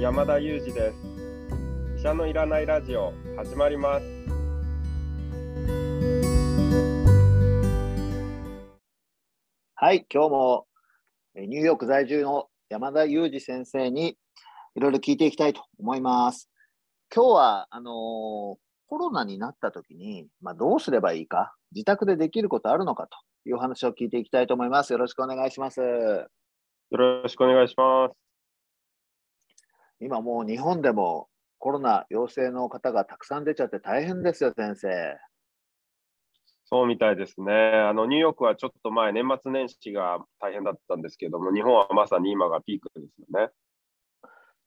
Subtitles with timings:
[0.00, 0.96] 山田裕二です
[1.98, 4.06] 医者のいらないラジオ始まります
[9.74, 10.66] はい、今日も
[11.34, 14.16] えーニューヨーク在住の山田裕二先生に
[14.74, 16.48] いろいろ聞いていきたいと思います。
[17.14, 24.92] 今日はあのーコロナになった時に、まあ、どうすればいいか、自宅でできることあるのかという話を聞いていきたいと思います。
[24.92, 25.80] よろしくお願いします。
[25.80, 26.28] よ
[26.90, 28.29] ろしくお願いします
[30.00, 31.28] 今もう日本でも
[31.58, 34.88] コロナ陽性の方がたくさん出ちゃって大変ですよ、先生。
[36.64, 43.50] そうみたいですねあのニューヨークはちょっと前年末年始が大変だったんですけども日本はまさに今がピークですよね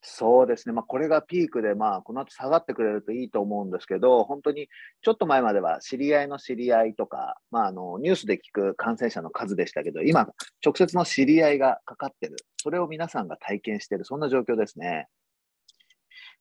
[0.05, 4.67] そうですね、まあ、これがピークで、まあ、この後下がってくれるといいと思うんですけど、本当に
[5.01, 10.27] ちょっと前までは知り合いの知り合いとか、まあ、あのニュースで聞く感染者の数でしたけど、今、
[10.63, 15.07] 直接の知り合いがかかってる、それを皆さんが体験している、そんな状況ですね。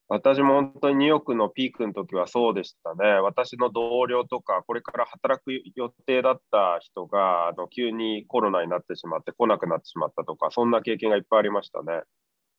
[0.09, 3.09] 私も本当にニューヨークのピークの時はそうでしたね。
[3.21, 12.03] 私の同僚とか、これから働く予定だった人が、あの急にコロナになってしまって来なくなってしまったとか、そんな経験がいっぱいありましたね。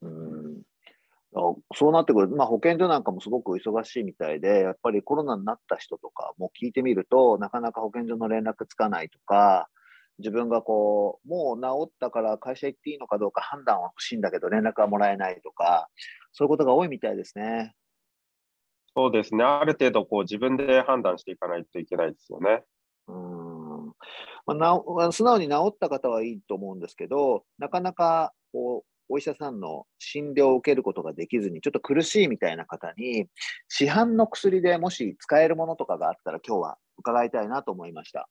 [0.02, 0.34] うん
[1.76, 9.68] そうなってくると、まあ、保健所なんかもすごく忙しいみたいで、やっぱりコロナになった人とかも聞いてみると、なかなか保健所の連絡つかないとか、
[10.20, 15.90] 自分がこう、もう治ったから会社行っていいのかどうか判断は欲しいんだけど、連絡はもらえないとか、
[16.32, 17.74] そういうことが多いみたいですね。
[18.96, 19.44] そうですね。
[19.44, 22.64] ある程度こう自分で判断していかないといけないですよね。
[23.08, 23.88] うん
[24.46, 33.28] まあ、なお素直に治った方はいいと思うんですけど、なかなかこうお医者さんの診療を受けることができずに、ちょっと苦しいみたいな方に、
[33.68, 38.30] 市販の薬でもし使えるものとかがあったら、今日は伺いたいなと思いました。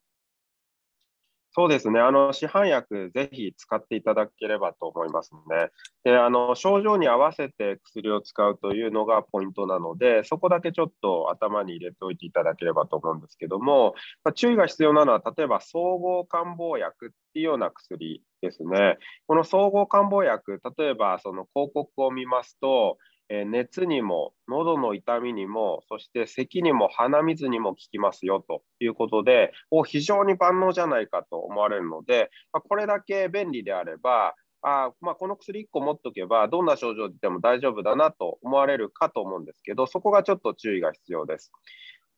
[1.55, 2.01] そうですね。
[2.01, 5.69] あの市販薬、ぜひ使っていただければと思いますね。
[6.03, 18.97] で、あの症状に合わせて薬を使うというのがポイントなので、そこだけちょっと頭に入れておいていただければと思うんですけども、まあ、注意が必要なのは、例えば総合感冒薬っていうような薬ですね。
[19.27, 22.97] この総合感冒薬、例えばその広告を見ますと、
[23.35, 41.53] え熱にも、喉の痛みにも、そして咳にも鼻水にも効きますよということで、お非常に万能じゃないかと思われるので、まあ、これだけ便利であれば、あまあ、この薬1個持っておけば、どんな症状でも大丈夫だなと思われるかと思うんですけど、そこがちょっと注意が必要です。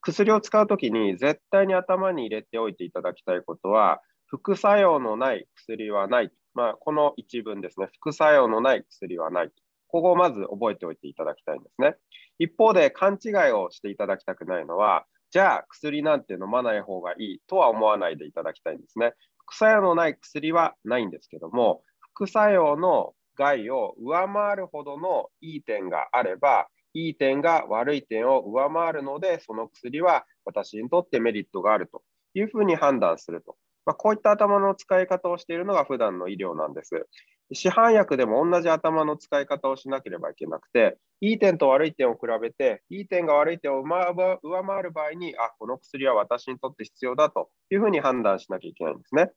[0.01, 6.33] 薬を使うときに絶対に頭に入れておいていただきたいことは、副作用のない薬はない。
[6.55, 9.53] まあ、この一文ですね、副作用のない薬はない。
[9.95, 11.95] ここをまず覚えておいていただきたいんですね。
[12.41, 19.13] 一方で勘違いをしていただきたくないのは、じゃあ薬なんて飲まない方がいいとは思わないでいただきたいんですね。
[19.39, 32.03] 副作用のない薬はないんですけども、副作用の害を上回るほどのいい点があれば、いい点が悪い点を上回るので、その薬は私にとってメリットがあると
[32.35, 33.55] いうふうに判断すると。
[33.87, 37.07] まあ、こういった頭の使い方をしているのが普段の医療なんです。
[37.53, 49.31] 市販薬でも同じ頭の使い方をしなければいけなくて、いい点と悪い点を比べて、いい点が悪い点を上回る場合に、あ、この薬は私にとって必要だというふうに判断しなきゃいけないんですね。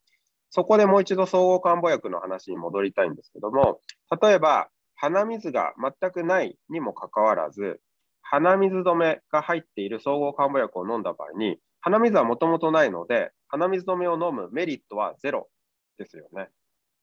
[0.50, 3.82] そこでもう一度総合漢方薬の話に戻りたいんですけども、
[4.22, 7.82] 例えば鼻水が全くないにもかかわらず、
[8.22, 15.50] 鼻水止めが入っている総合漢方薬を飲んだ場合に、鼻水はもともとないので、鼻水止めを飲むメリットはゼロ
[15.98, 16.50] ですよね。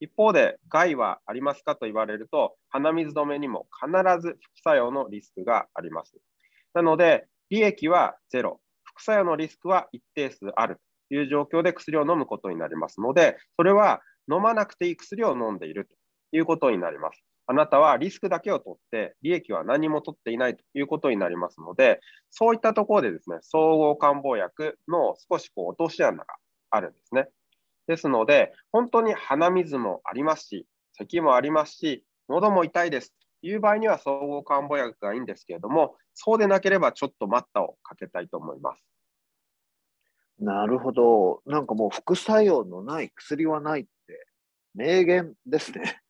[0.00, 3.91] 一方で、害はありますかと言われると、鼻水止めにも必
[4.21, 6.16] ず副作用のリスクがあります。
[6.75, 14.00] なので、利益はゼロ、副作用のリスクは一定数あるという状況で薬を飲むことになりますので、それは
[14.31, 15.94] 飲まなくていい薬を飲んでいると
[16.37, 17.22] いうことになります。
[17.47, 22.00] あなたはリスクだけを取って、利益は何も取っていないということになりますので、
[22.31, 26.25] そういったところでですね、総合漢方薬の少しこう落とし穴が
[26.71, 27.28] あるんですね。
[27.87, 38.84] ですので、本当に鼻水もありますし、咳もありますし、喉も痛いですという場合には総合漢方薬がいいんですけれども、そうでなければちょっと待ったをかけたいと思います。
[40.39, 41.42] なるほど。
[41.47, 44.27] なんかもう副作用のない薬はないって
[44.75, 46.01] 名言ですね。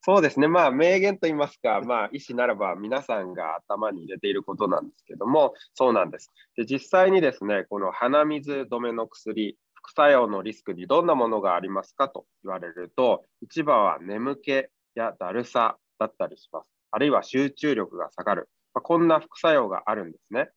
[0.00, 6.30] そうですね、まあ、名言と言いますか、まあ、医師ならば皆さんが頭に入れていることなんですけども、そうなんです。
[6.56, 14.50] で実際にですね、この鼻水止めの薬、副作用のリスクにどんなものがありますかと言われると、一番は眠気
[14.94, 16.66] やだるさだったりします。
[16.90, 18.48] あるいは集中力が下がる。
[18.74, 20.50] まあ、こんな副作用があるんですね。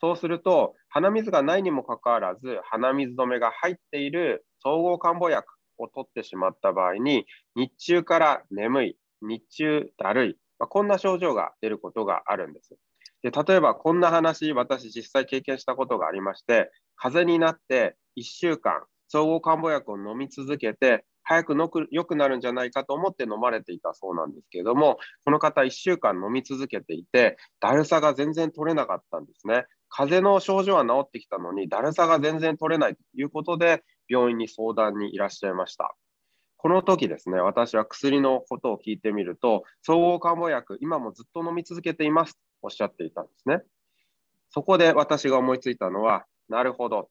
[0.00, 5.46] そうすると、鼻水がないにもかかわらず、鼻水止めが入っている総合漢方薬
[5.78, 12.76] を取ってしまった場合に、日中から眠い、日中だるい、まあ、こんな症状が出ることがあるんです。
[13.24, 29.64] で例えばこんな話、私実際経験したことがありまして、風邪になって1週間、総合漢方薬を飲み続けて、早くのく良くなるんじゃないかと思って飲まれていたそうなんですけれども、この方1週間飲み続けていて、だるさが全然取れなかったんですね。
[29.88, 35.96] 風邪の症状は治ってきたのに、だるさが全然取れないということで、病院に相談にいらっしゃいました。
[36.58, 43.62] この時ですね、私は薬のことを聞いてみると、総合漢方薬、今もずっと飲み続けていますおっしゃっていたんですね。
[44.48, 47.08] そこで私が思いついたのは、なるほど。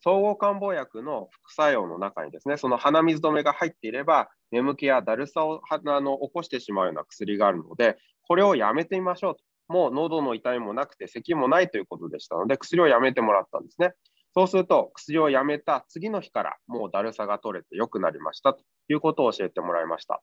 [0.00, 7.96] 総合漢方薬の副作用の中にですね、その鼻水止めが入っていれば、眠気やだるさをあの起こしてしまうような薬があるので、
[8.28, 9.42] これをやめてみましょうと。
[9.66, 13.94] もう喉の痛みもなくて、咳もないということでしたので、薬をやめてもらったんですね。
[14.34, 20.22] そうすると、薬をやめた次の日からもうだるさが取れて良くなりましたということを教えてもらいました。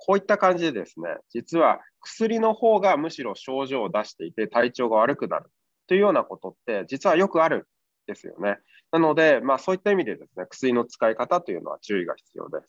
[0.00, 5.50] こういった感じでですね、実は薬の方がむしろ症状を出していて体調が悪くなる
[5.88, 7.62] というようなことって実はよくあるん
[8.06, 8.58] ですよね。
[8.92, 12.68] なので、まあ、そういった意味でですね、薬の使い方というのは注意が必要です。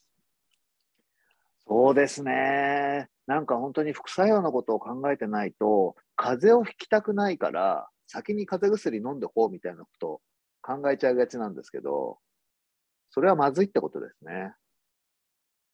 [1.67, 3.07] そうですね。
[3.27, 10.21] なんか本当に副作用のことを考えてないと、風邪をひきたくないから、先に風邪薬飲んでこうみたいなことを
[10.63, 12.17] 考えちゃいがちなんですけど、
[13.11, 14.53] それはまずいってことですね。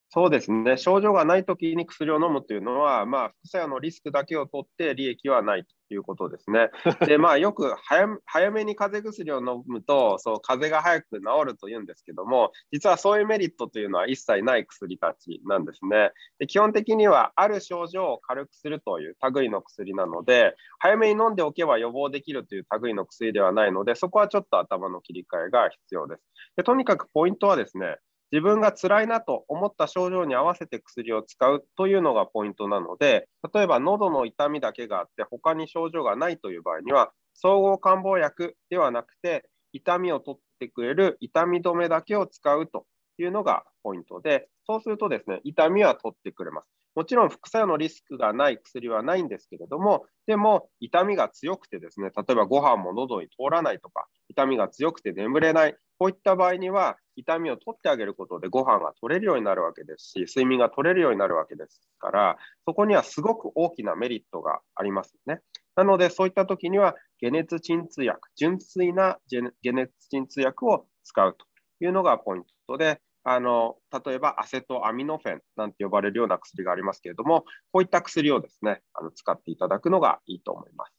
[0.10, 6.70] そうですね、症状がないときに薬を飲むというのは、まあ、副作用のリスクだけを取って利益はないということですね。
[7.06, 16.12] で、まあ、よく早早めに風邪薬を飲むと、そう風邪が早く治るというんですけども、実はそういうメリットというのは一切ない薬たちなんですね。
[16.40, 26.22] で基本的には、ある症状を軽くするという類の薬なので、早めに飲んでおけば予防できるという類の薬ではないので、そこはちょっと頭の切り替えが必要です。
[26.56, 27.98] でとにかくポイントはですね、
[28.36, 42.86] 自分が辛いなと思った症状に合わせて薬を使うというのがポイントなので、例えば喉の痛みだけがあって他に症状がないという場合には、総合漢方薬ではなくて、痛みを取ってくれる痛み止めだけを使うと
[43.18, 46.70] いうのがポイントで、そうするとですね、痛みは取ってくれます。
[46.94, 65.40] もちろん副作用のリスクがない薬はないんですけれども、でも痛みが強くてですね、例えばご飯も喉に通らないとか、痛みが強くて眠れない、こういった場合には、痛みを取ってあげることでご飯が取れるようになるわけですし、睡眠が取れるようになるわけですから、そこにはすごく大きなメリットがありますね。
[65.76, 71.46] なので、そういった時には、解熱鎮痛薬、純粋な解熱鎮痛薬を使うと
[71.84, 80.94] いうのがポイントで、あの例えばアセトアミノフェンなんて呼ばれるような薬がありますけれども、こういった薬をですね、あの使っていただくのがいいと思います。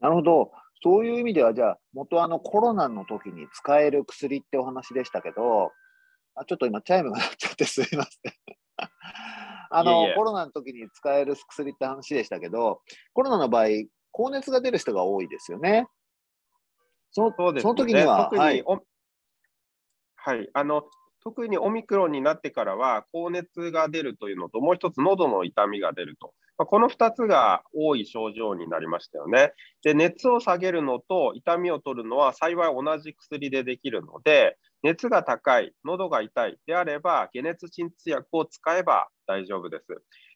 [0.00, 0.50] なるほど。
[0.82, 5.72] そういう意味では、じゃあ、元あのコロナの時に使える薬ってお話でしたけど、
[6.34, 8.34] あちょっと今、チャイムが鳴っちゃってすいません。
[9.72, 12.82] あのコロナの時に使える薬って話でしたけど、
[13.12, 13.66] コロナの場合、
[14.10, 15.86] 高熱が出る人が多いですよね。
[17.12, 17.68] そのそうですね。
[17.68, 18.64] その時には、特に、はい、
[20.16, 20.88] はい、あの
[21.22, 29.54] 特にオミクロンになってからは、高熱が出るというのと、もう一つ、喉の痛みが出ると、まあ、この2つが多い症状になりましたよね。
[29.82, 39.86] で、熱を下げるのと痛みを取るのは幸い同じ薬でできるので、熱が高い、喉が痛いであれば、解熱鎮痛薬を使えば大丈夫です。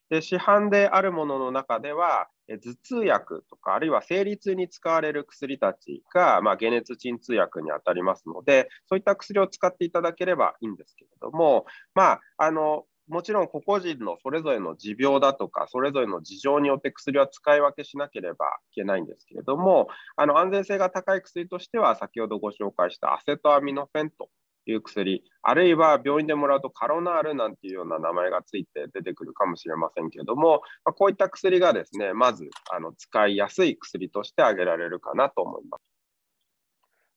[0.09, 24.31] で市販であるものの中では、頭痛薬とか、あるいは生理痛に使われる薬たちが、まあ、解熱鎮痛薬に当たりますので、そういった薬を使っていただければいいんですけれども、まあ、あのもちろん個々人のそれぞれの持病だとか、それぞれの事情によって薬は使い分けしなければいけないんですけれども、あの安全性が高い薬としては、先ほどご紹介したアセトアミノフェンと
[24.67, 35.83] いう薬、あるいは病院でもらうとカロナールなんていうような名前がついて出てくるかもしれませんけれども、まあ、こういった薬がですね、まずあの使いやすい薬として挙げられるかなと思います。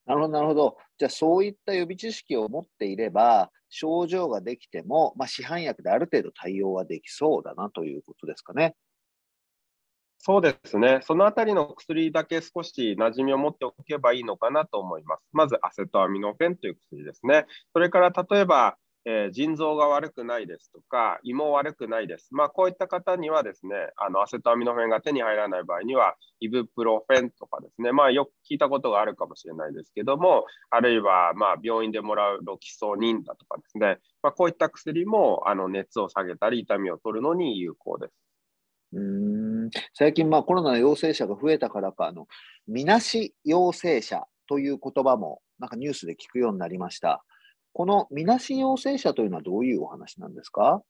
[0.05, 0.77] なるほど、なるほど。
[0.97, 8.75] じゃあ、そういった予備知識を持っていれば、症状ができても、まあ、市販薬である程度対応はできそうだなということですかね。
[10.19, 10.99] そうですね。
[11.03, 15.21] そのあたりの薬だけ少し馴染みを持っておけばいいのかなと思います。
[15.31, 17.45] まず、アセトアミノフェンという薬ですね。
[17.73, 22.29] それから、例えば、えー、腎臓が悪くないですとか、胃も悪くないです。
[22.31, 38.13] まあ、こういった方にはですね、あのアセトアミノフェンが手に入らない場合には、イブプロフェンとかですね、まあ、よく聞いたことがあるかもしれないですけども、あるいはまあ病院でもらうロキソニンだとかですね、まあ、こういった薬もあの熱を下げたり、痛みを取るのに有効です。
[38.93, 42.27] うん最近、まあ、コロナの陽性者が増えたからか、あの
[42.67, 47.23] みなし陽性者という言葉もなんかニュースで聞くようになりました。
[47.77, 50.81] このみなし陽性者というのはどういうお話なんですか？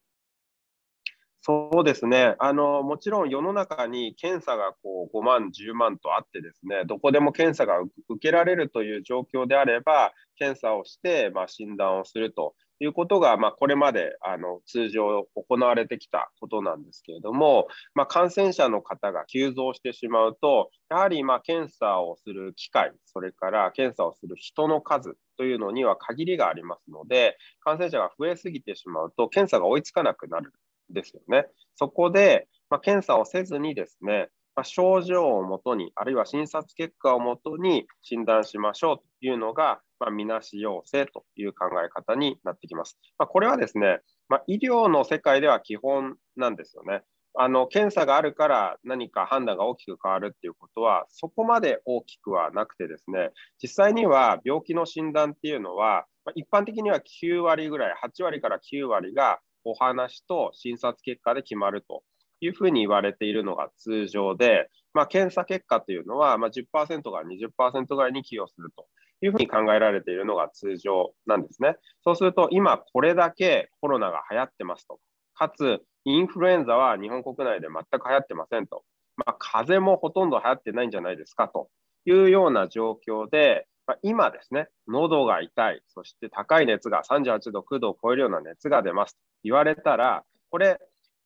[1.42, 2.36] そうですね。
[2.40, 7.92] あの、もちろん世の中に検査がこう5万、10万とあってですね、どこでも検査が受
[8.22, 12.56] けられるという状況であれば、検査をして、まあ、診断をすると。
[12.80, 30.54] いうことが、まあ、これまであの通常行われてきたことなんですけれども、まあ、感染者の方が急増してしまうと、やはりま検査をする機会、それから検査をする人の数というのには限りがありますので、感染者が増えすぎてしまうと、検査が追いつかなくなる
[30.90, 31.48] ですよね。
[31.76, 42.98] そこで、まあ、検査をせずにですね、まあ、症状をもとに、あるいは診察結果をもとに診断しましょうというのが、まあ、みなし陽性という考え方になってきます。
[43.18, 44.00] まあ、これはですね、
[44.30, 47.04] まあ、医療の世界では基本なんですよね。
[47.40, 53.30] あの検査があるから何か判断が大きく変わるっていうことは、そこまで大きくはなくてですね、
[53.62, 62.02] 実際には病気の診断っていうのは、一般的には9割ぐらい、8割から9割がお話と診察結果で決まると
[62.42, 68.88] いうふうに言われているのが通常で、まあ、検査結果というのは、ま、10%から20%ぐらいに寄与すると
[69.22, 71.78] いうふうに考えられているのが通常なんですね。
[72.04, 75.00] そうすると、今これだけコロナが流行ってますと。
[75.34, 78.84] かつ、インフルエンザは日本国内で全く流行ってませんと。
[79.18, 81.70] まあ、風邪もほとんど流行ってないんじゃないですかと
[82.06, 90.80] いうような状況で、まあ、今ですね、喉が痛い、そして高い熱が38度、9度を超えるような熱が出ますと言われたら、これ、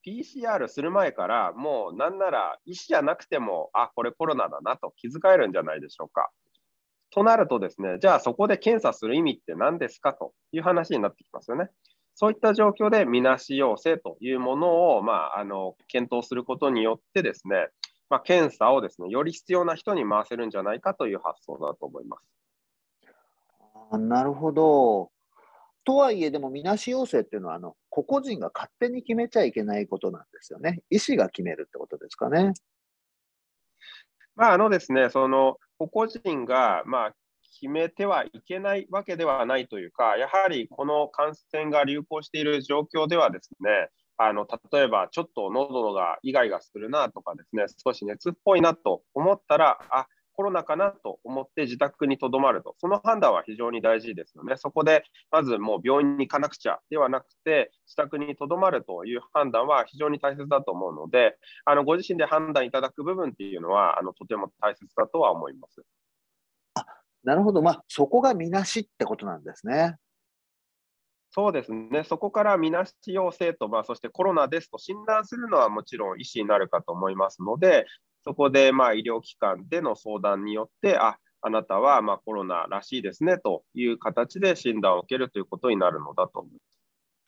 [0.04, 6.30] PCR する前からもうなんなら医師じゃなくても、あ、これコロナだなと気づかれるんじゃないでしょうか。
[7.12, 11.68] となるとですね、じゃあそこで検査する意味って何ですかという話になってきますよね。
[12.14, 17.68] そういった状況でみなし陽性というものを、まあ、あの検討することによってですね、
[18.08, 22.28] まあ、検査をですね、より必要な人に回せるんじゃないかという発想だと思います。
[23.90, 25.10] あなるほど。
[25.84, 30.80] とはいえ、でも、みなし陽性っていうのは、あの個々人が勝手に決めちゃいけないことなんですよね。
[30.90, 32.52] 医師が決めるってことですかね。
[34.36, 35.58] まあ、あのですね、その
[35.88, 37.14] 個々人が、まあ、
[37.60, 50.06] 決めてはいけないわけではないというか、やはりこの感染が流行している状況ではですね、あの例えばちょっと喉がイガイガするなとかですね、少し熱っぽいなと思ったら、あ
[50.42, 54.56] コロナかなと思って自宅にとどまると、その判断は非常に大事ですよね。
[54.56, 65.84] そこでまずもう病院に行かなくちゃではなくて、自宅にとどまるという判断は非常に大切だと思うので、あのご自身で判断いただく部分っていうのは、あのとても大切だとは思います。
[66.74, 66.86] あ
[67.22, 69.94] なるほど、まあ、そこがみなしってことなんですね。
[71.30, 77.86] そうですね、そこからみなし陽性と、まあ、そしてコロナですと診断するのはもちろん医師になるかと思いますので、
[78.24, 86.62] そこでまあ医療機関での相談によって、ああなたはまコロナらしいですねという形で診断を受けるということになるのだと思います。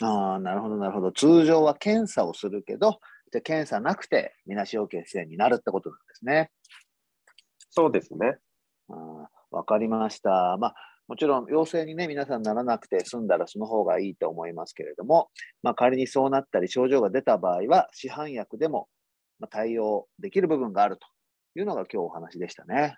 [0.02, 1.12] あなるほど、なるほど。
[1.12, 3.00] 通常は検査をするけど、
[3.32, 6.50] じゃ検査なくて、みなし陽性になるってことなんですね。
[7.70, 8.38] そうですね。
[9.50, 10.56] わかりました。
[10.58, 10.74] まあ、
[11.08, 15.30] もちろん陽性にね、皆さんならなくて済んだらその方がいいと思いますけれども、
[15.62, 18.88] まあ、仮にそうなったり症状が出た場合は、市販薬でも
[19.50, 21.06] 対応できる部分があると
[21.58, 22.96] いうのが今日お話でしたね。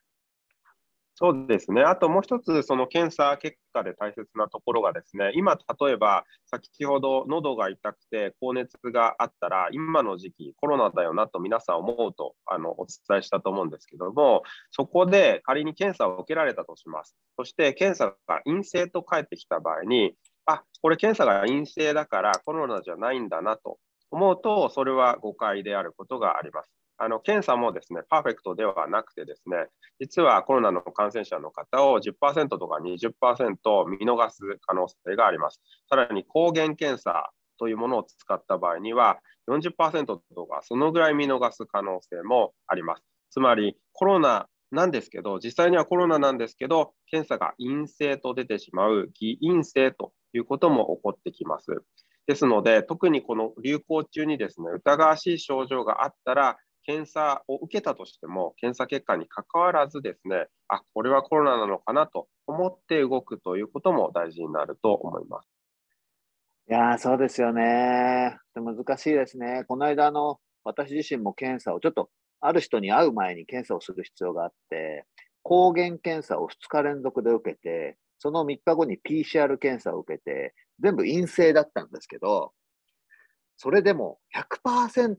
[1.19, 1.81] そうですね。
[1.81, 17.17] あともう一つ、その検査結果で大切なところがですね、今、例えば先ほど喉が痛くて高熱があったら、今の時期コロナだよなと皆さん思うとあのお伝えしたと思うんですけども、そこで仮に検査を受けられたとします。
[17.39, 20.13] そして検査が陰性と返ってきた場合に、
[20.45, 23.79] あこれ検査が陰性だからコロナじゃないんだなと
[24.17, 26.71] 思うと、それは誤解であることがあります。
[26.99, 29.67] あの検査もですね、パーフェクトではなくてですね、
[30.01, 35.61] 実はコロナの感染者の方を10%とか20%見逃す可能性があります。
[35.91, 39.19] さらに抗原検査というものを使った場合には
[39.49, 43.03] 40%とかそのぐらい見逃す可能性もあります。
[43.31, 51.83] つまりコロナなんですけど、実際にはコロナなんですけど、検査が陰性と出てしまう偽陰性ということも起こってきます。
[52.27, 65.49] ですので、特にこの流行中にですね、疑わしい症状があったら、検査を受けたとしても、検査結果にかかわらずですね、あ、これはコロナなのかなと思って動くということも大事になると思います。
[66.69, 68.37] いやそうですよね。
[68.55, 69.65] 難しいですね。
[69.69, 75.05] この間の私自身も検査をちょっとある人に会う前に検査をする必要があって、
[75.43, 82.53] 抗原検査を2日連続で受けて、その3日後に PCR 検査を受けて、全部陰性だったんですけど、
[83.57, 84.19] それでも
[84.65, 85.17] 100%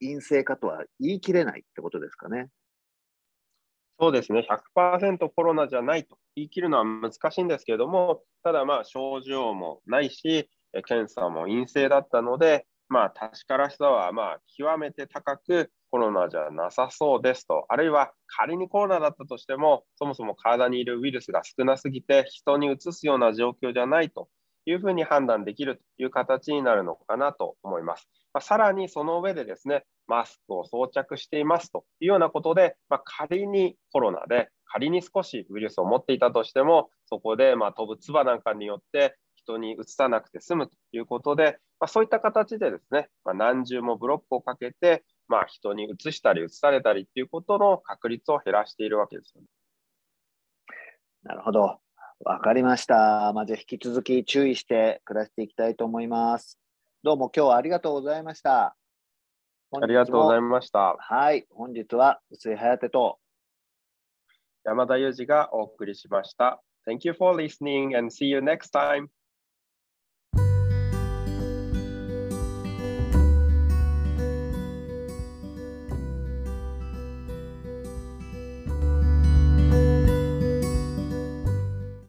[0.00, 2.48] 陰性かとは言い切れないってことですかね。
[3.98, 4.46] そうですね、
[4.76, 10.50] 100%コロナじゃないと言い切るのは難しいんですけれども、ただまあ症状もないし、
[10.86, 24.28] 検査も陰性だったので、まあ、確からしさはまあ極めて高くコロナじゃなさそうですと、あるいは仮にコロナだったとしても、そもそも体にいるウイルスが少なすぎて人にうつすような状況じゃないと
[24.66, 28.08] いうふうに判断できるという形になるのかなと思います。
[28.34, 49.48] まあ、さらにその上でですね、マスクを装着していますというようなことで、まあ、仮にコロナで、仮に少しウイルスを持っていたとしても、そこでま飛ぶ唾なんかによって人にうつさなくて済むということで、まあ、そういった形でですね、ま、何重もブロックをかけて、まあ、人にうつしたりうつされたりっていうことの確率を減らしているわけですよね。
[51.22, 51.85] なるほど。
[52.24, 53.32] わかりました。
[53.34, 56.58] まず引き続き注意して暮らしていきたいと思います。
[57.02, 58.74] どうも今日はありがとうございました。
[59.72, 60.96] ありがとうございました。
[60.98, 63.18] はい、本日は薄井颯と
[64.64, 66.62] 山田裕二がお送りしました。
[66.88, 69.08] Thank you for listening and see you next time.